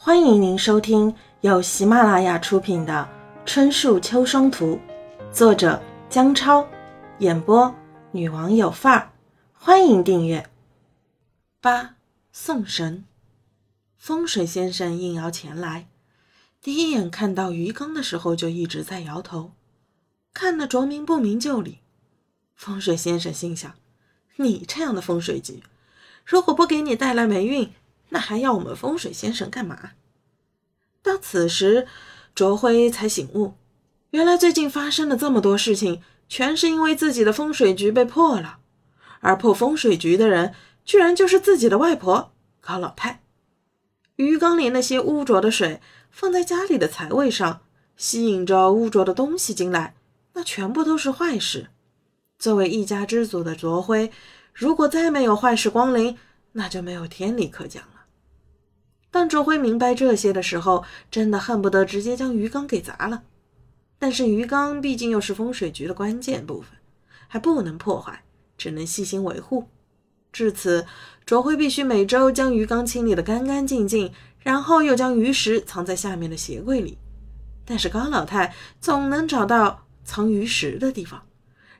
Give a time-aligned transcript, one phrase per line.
[0.00, 3.06] 欢迎您收听由喜马拉雅出品的
[3.44, 4.78] 《春树秋霜图》，
[5.32, 6.64] 作者姜超，
[7.18, 7.74] 演播
[8.12, 9.10] 女王有范儿。
[9.52, 10.48] 欢迎订阅。
[11.60, 11.96] 八
[12.30, 13.06] 送神，
[13.96, 15.88] 风水先生应邀前来，
[16.62, 19.50] 第一眼看到鱼缸的时候就一直在摇头，
[20.32, 21.80] 看得卓明不明就里。
[22.54, 23.74] 风水先生心想：
[24.36, 25.64] 你这样的风水局，
[26.24, 27.72] 如果不给你带来霉运，
[28.10, 29.90] 那还要我们风水先生干嘛？
[31.02, 31.86] 到此时，
[32.34, 33.54] 卓辉才醒悟，
[34.10, 38.58] 原来最近发生了这么多事情，全是因为自己的风水局被破了，
[39.20, 43.22] 而破风水局的人，居然就是自己的外婆高老太。
[44.16, 45.80] 鱼缸里那些污浊的水，
[46.10, 47.62] 放在家里的财位上，
[47.96, 49.94] 吸引着污浊的东西进来，
[50.32, 51.68] 那全部都是坏事。
[52.38, 54.10] 作为一家之主的卓辉，
[54.52, 56.18] 如果再没有坏事光临，
[56.52, 57.97] 那就没有天理可讲了。
[59.10, 63.22] 当卓辉明白这些的时候，真的恨不得直接将鱼缸给砸了。
[63.98, 66.70] 但是鱼缸毕竟又是风水局的关键部分，
[67.26, 68.22] 还不能破坏，
[68.56, 69.68] 只能细心维护。
[70.30, 70.86] 至此，
[71.24, 76.98] 卓辉必须每周将鱼缸清理得干干净净，然后又将鱼食藏在下面的鞋柜里。
[77.64, 81.22] 但是高老太总能找到藏鱼食的地方，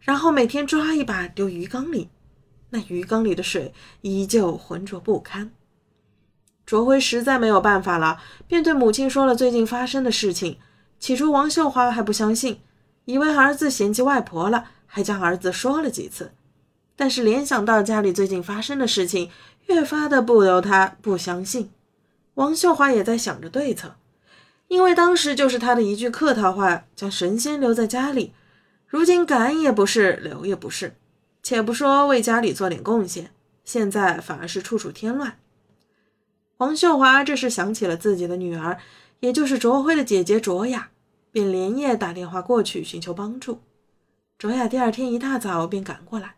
[0.00, 2.08] 然后每天抓一把丢鱼缸里，
[2.70, 5.50] 那鱼缸里的水依旧浑浊不堪。
[6.66, 10.58] 卓辉实在没有办法了，便对母亲说了最近发生的事情。
[10.98, 12.60] 起初，王秀华还不相信，
[13.04, 16.32] 以为儿子嫌弃外婆了，还将儿子说了几次。
[16.96, 19.30] 但是联想到家里最近发生的事情，
[19.66, 21.70] 越发的不由他不相信。
[22.34, 23.94] 王秀华也在想着对策，
[24.68, 28.32] 因为当时就是他的一句客套话，将神仙留在家里，
[28.88, 30.96] 如今赶也不是，留也不是。
[31.42, 33.30] 且不说为家里做点贡献，
[33.64, 35.38] 现在反而是处处添乱。
[36.58, 38.78] 黄秀华这时想起了自己的女儿，
[39.20, 40.88] 也就是卓辉的姐姐卓雅，
[41.30, 43.60] 便连夜打电话过去寻求帮助。
[44.38, 46.36] 卓雅第二天一大早便赶过来，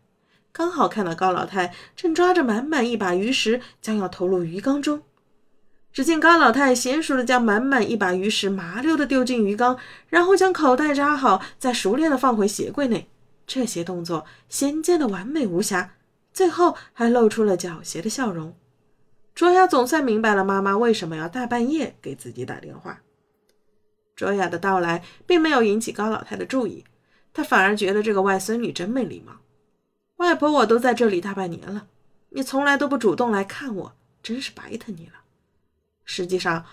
[0.50, 5.02] 刚好看到高老太正抓着满满一把鱼食，将要投入鱼缸中。
[5.92, 13.08] 只见高老太娴熟的将满满一把鱼食麻溜的丢进鱼缸，然后将口袋扎好，再熟练的放回鞋柜内。
[13.46, 15.94] 这些动作衔接的完美无瑕，
[16.32, 18.56] 最后还露出了狡黠的笑容。
[19.38, 23.02] 卓雅总算明白了妈妈为什么要大半夜给自己打电话。
[24.16, 26.84] 卓雅的到来并没有引起高老太的注意，
[27.32, 29.34] 她反而觉得这个外孙女真没礼貌。
[30.16, 31.86] 外婆，我都在这里大半年了，
[32.30, 33.94] 你从来都不主动来看我，
[34.24, 35.12] 真是白疼你了。
[36.04, 36.64] 实际上，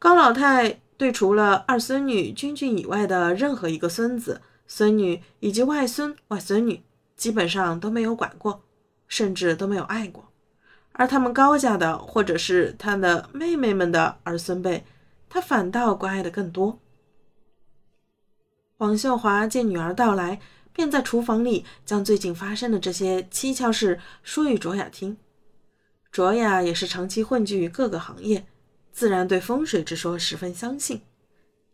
[0.00, 6.82] 高老太对除了二孙女君君以外的任何一个孙子、孙女以及外孙、外孙女，
[7.14, 8.64] 基本上都没有管过，
[9.06, 10.27] 甚至都没有爱过。
[10.98, 14.84] 而他们高家的，或者是他的妹妹们的儿孙辈，
[15.28, 16.80] 他反倒关爱的更多。
[18.78, 20.40] 王秀华见女儿到来，
[20.72, 25.16] 便在厨房里将最近发生的这些蹊跷事说与卓雅听。
[26.10, 28.44] 卓雅也是长期混迹于各个行业，
[28.90, 31.02] 自然对风水之说十分相信。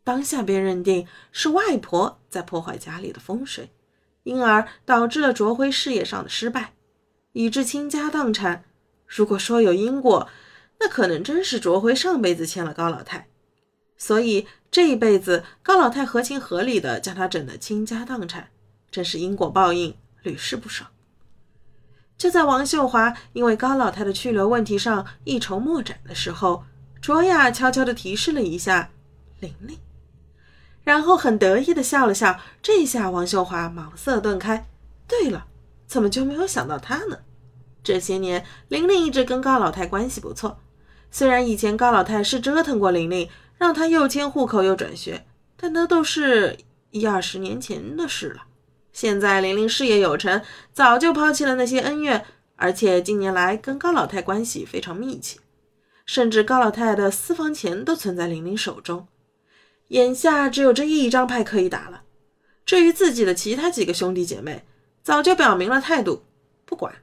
[0.02, 3.70] 当下便认定是外婆在破坏家里的风水，
[4.24, 6.74] 因而导致了卓辉事业上的失败，
[7.32, 8.64] 以致倾家荡产。
[9.06, 10.28] 如果说有因果，
[10.80, 13.28] 那可能真是卓辉上辈子欠了高老太，
[13.96, 18.50] 所以这一辈子高老太合情合理的将他整得倾家荡产，
[18.90, 20.90] 真是因果报应，屡试不爽。
[22.16, 26.64] 就在王秀华因为高老太的去留问题上一筹莫展的时候，
[27.00, 28.90] 卓雅悄悄地提示了一下
[29.40, 29.78] 玲玲，
[30.82, 32.40] 然后很得意地笑了笑。
[32.62, 34.68] 这下王秀华茅塞顿开，
[35.06, 35.46] 对了，
[35.86, 37.18] 怎么就没有想到他呢？
[37.84, 40.58] 这些年，玲玲一直跟高老太关系不错。
[41.10, 45.24] 虽然以前高老太是折腾过玲玲，让她又迁户口又转学，
[45.56, 46.56] 但那都是
[46.90, 48.46] 一二十年前的事了。
[48.92, 50.42] 现在玲玲事业有成，
[50.72, 52.24] 早就抛弃了那些恩怨，
[52.56, 55.38] 而且近年来跟高老太关系非常密切，
[56.06, 59.06] 甚至高老太的私房钱都存在玲玲手中。
[59.88, 62.02] 眼下只有这一张牌可以打了。
[62.64, 64.64] 至于自己的其他几个兄弟姐妹，
[65.02, 66.24] 早就表明了态度，
[66.64, 66.94] 不管。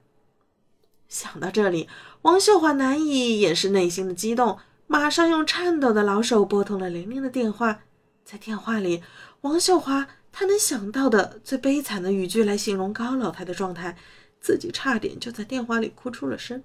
[1.12, 1.90] 想到这里，
[2.22, 7.82] 王秀华难以掩饰内心的激动，马上用颤抖的老手拨通了玲玲的电话。
[8.24, 9.04] 在电话里，
[9.42, 13.98] 王秀华她能想到的最悲惨的语句来形容高老太的状态，
[14.40, 16.64] 自己差点就在电话里哭出了声。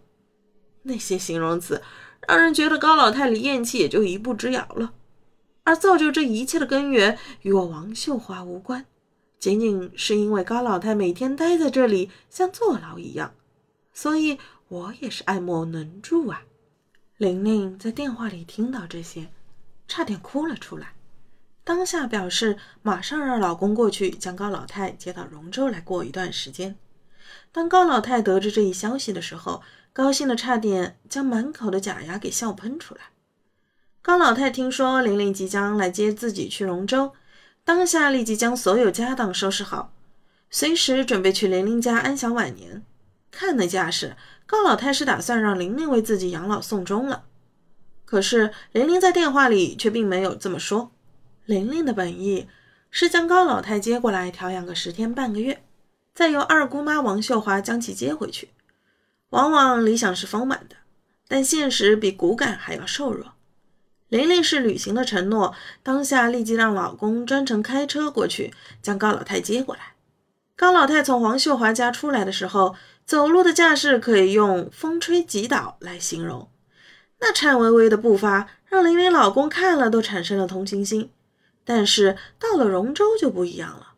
[0.84, 1.82] 那些形容词
[2.28, 4.92] 让人觉得高老太离咽气也就一步之遥了，
[5.64, 8.86] 而造就这一切的根源与我王秀华无关，
[9.40, 13.34] 仅仅是因为高老太每天待在这里像坐牢一样。
[13.96, 14.38] 所以
[14.68, 16.42] 我也是爱莫能助啊！
[17.16, 19.28] 玲玲在电话里听到这些，
[19.88, 20.92] 差点哭了出来。
[21.64, 26.76] 当下表示马上让老公过去将高老太接到荣州来过一段时间。
[27.50, 29.62] 当高老太得知这一消息的时候，
[29.94, 33.00] 高兴的差点将满口的假牙给笑喷出来。
[34.02, 37.14] 高老太听说玲玲即将来接自己去荣州，
[37.64, 39.94] 当下立即将所有家当收拾好，
[40.50, 42.84] 随时准备去玲玲家安享晚年。
[43.36, 44.16] 看那架势，
[44.46, 47.24] 高老太是打算让玲玲为自己养老送终了。
[48.06, 50.90] 可是玲玲在电话里却并没有这么说。
[51.44, 52.48] 玲玲的本意
[52.90, 55.62] 是将高老太接过来调养个十天半个月，
[56.14, 58.48] 再由二姑妈王秀华将其接回去。
[59.30, 60.76] 往往理想是丰满的，
[61.28, 63.34] 但现实比骨感还要瘦弱。
[64.08, 69.92] 玲玲是履行了承诺，当下立即让老公专程开车过去将高老太接过来。
[70.56, 72.74] 高老太从王秀华家出来的时候，
[73.06, 76.50] 走路的架势可以用“风吹急倒”来形容，
[77.20, 81.10] 那颤巍巍的步伐让玲玲老公看了都产生了同情心。
[81.64, 83.94] 但是到了荣州就不一样了。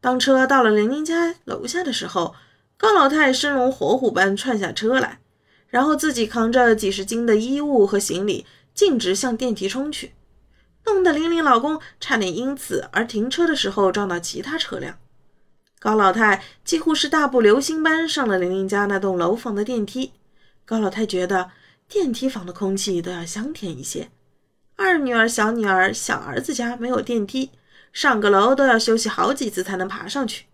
[0.00, 2.34] 当车到了玲玲家楼下的时候，
[2.78, 5.20] 高老太生龙活虎般窜下车来，
[5.68, 10.12] 然后自己扛着几十斤的衣物和行李，径直向电梯冲去，
[10.84, 14.98] 弄得玲玲老公差点因此而停车的时候撞到其他车辆。
[15.86, 20.10] 高老太几乎是大步流星般上了玲玲家那栋楼房的电梯。
[20.64, 21.52] 高老太觉得
[21.88, 24.08] 电梯房的空气都要香甜一些。
[24.74, 27.52] 二女儿、小女儿、小儿子家没有电梯，
[27.92, 30.46] 上个楼都要休息好几次才能爬上去。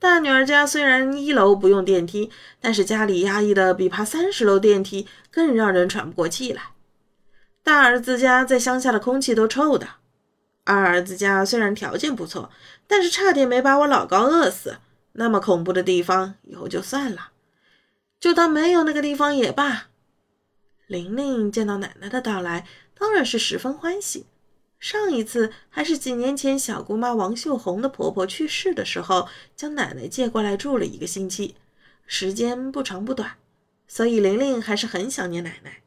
[0.00, 6.62] 大女儿家虽然一楼不用电梯，但是家里压抑的比爬三十楼电梯更让人喘不过气来。
[7.62, 9.86] 大儿子家在乡下的空气都臭的，
[10.68, 12.50] 二儿子家虽然条件不错，
[12.86, 14.76] 但是差点没把我老高饿死。
[15.12, 17.30] 那么恐怖的地方，以后就算了，
[18.20, 19.88] 就当没有那个地方也罢。
[20.86, 22.66] 玲玲见到奶奶的到来。
[23.00, 24.26] 当然是十分欢喜。
[24.80, 31.54] 上一次还是几年前，小姑妈王秀红的婆婆去世的时候，将奶奶接过来住了一个星期，
[32.06, 33.36] 时间不长不短，
[33.86, 35.82] 所以玲玲还是很想念奶奶。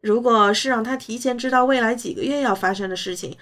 [0.00, 3.36] 如果是让她提前知道未来几个月要发生的事情，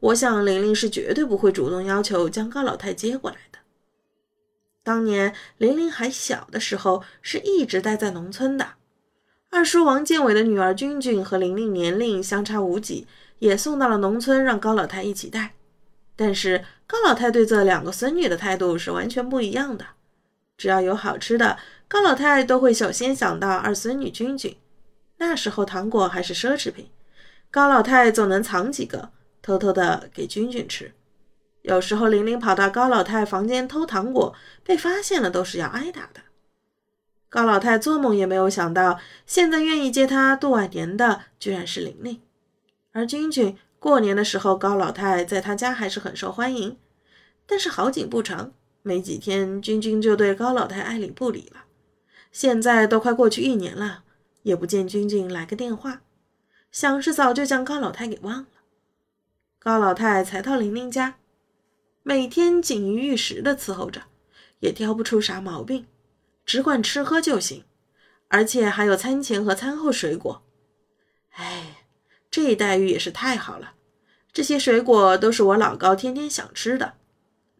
[0.00, 3.58] 我想玲玲是绝对不会主动要求将高老太接过来的。
[4.82, 8.74] 当年玲玲还小的时候，是一直待在农村的。
[9.50, 13.06] 二叔王建伟的女儿君君和玲玲年龄相差无几，
[13.38, 15.54] 也送到了农村，让高老太一起带。
[16.14, 19.86] 但是高老太对这两个孙女的态度是完全不一样的。
[20.56, 21.58] 只要有好吃的，
[21.88, 24.56] 高老太都会首先想到二孙女君君。
[25.18, 26.90] 那时候糖果还是奢侈品，
[27.50, 29.10] 高老太总能藏几个，
[29.46, 30.92] 偷偷的给君君吃。
[31.62, 34.34] 有时候玲玲跑到高老太房间偷糖果，
[34.64, 36.22] 被发现了都是要挨打的。
[37.28, 42.20] 高老太做梦也没有想到，现在愿意接她度晚年的居然是玲玲。
[42.90, 46.76] 而君君过年的时候，高老太在他家还是很受欢迎。
[47.46, 48.52] 但是好景不长，
[48.82, 51.66] 没几天，君君就对高老太爱理不理了。
[52.32, 54.02] 现在都快过去一年了，
[54.42, 56.02] 也不见君君来个电话，
[56.72, 58.46] 想是早就将高老太给忘了。
[59.66, 61.16] 高老太才到玲玲家，
[62.04, 64.02] 每天锦衣玉食的伺候着，
[64.60, 65.88] 也挑不出啥毛病。
[66.44, 67.64] 只管吃喝就行，
[68.28, 70.44] 而且还有餐前和餐后水果。
[71.30, 71.78] 哎，
[72.30, 73.72] 这待遇也是太好了。
[74.32, 76.94] 这些水果都是我老高天天想吃的。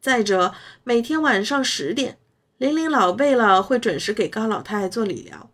[0.01, 2.19] 再者，每天晚上十点，
[2.59, 5.51] 玲玲老背了会准时给高老太做理疗，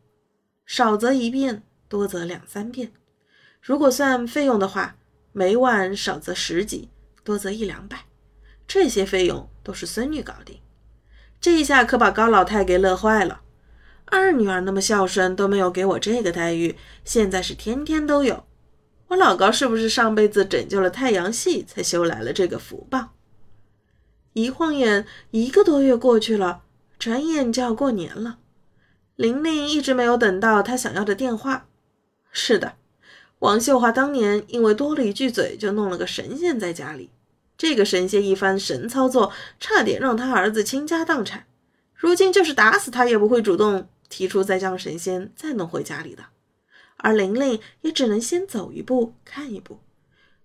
[0.66, 2.92] 少则一遍，多则两三遍。
[3.62, 4.98] 如果算费用的话，
[5.32, 6.90] 每晚少则十几，
[7.24, 8.04] 多则一两百。
[8.68, 10.58] 这些费用都是孙女搞定。
[11.40, 13.40] 这一下可把高老太给乐坏了。
[14.04, 18.44] 二女儿那么孝顺，都没有给我这个待遇，现在是天天都有。
[19.08, 23.14] 我老高是不是上辈子拯救了太阳系，才修来了这个福报？
[24.34, 26.62] 一晃眼一个多月过去了，
[26.98, 28.38] 转眼就要过年了。
[29.16, 31.66] 玲玲一直没有等到她想要的电话。
[32.30, 32.76] 是的，
[33.42, 37.10] 王秀华当年因为多了一句嘴，就弄了个神仙在家里。
[37.58, 41.44] 这个神仙一番神操作，差点让他儿子倾家荡产。
[41.96, 46.26] 如今就是打死他也不会主动提出再将神仙再弄回家里的。
[46.98, 49.80] 而玲玲也只能先走一步看一步。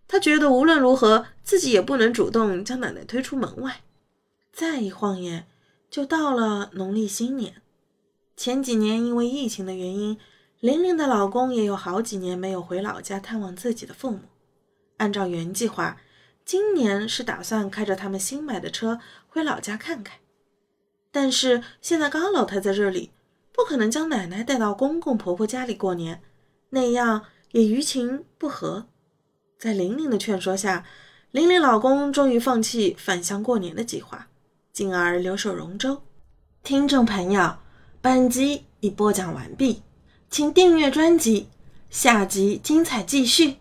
[0.07, 3.81] 她觉得无论如何，自己也不能主动将奶奶推出门外。
[4.51, 5.45] 再一晃眼，
[5.91, 7.61] 就到了农历新年。
[8.35, 10.17] 前几年因为疫情的原因，
[10.59, 14.21] 玲玲的老公也有好几年没有回老家探望自己的父母。
[14.97, 15.97] 按照原计划，
[16.43, 20.17] 今年是打算开着他们新买的车回老家看看。
[21.11, 23.11] 但是现在高老太在这里，
[23.53, 26.23] 不可能将奶奶带到公公婆婆家里过年，
[26.71, 28.87] 那样也于情不合。
[29.59, 30.83] 在玲玲的劝说下，
[31.29, 34.27] 玲玲老公终于放弃返乡过年的计划，
[34.73, 36.01] 进而留守荣州。
[36.63, 37.57] 听众朋友，
[38.01, 39.83] 本集已播讲完毕。
[40.29, 41.47] 请订阅专辑
[41.89, 43.55] 下集精彩继续。